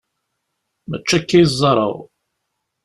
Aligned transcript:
Mačči 0.89 1.15
akka 1.17 1.37
i 1.41 1.43
ẓẓareɣ. 1.51 1.95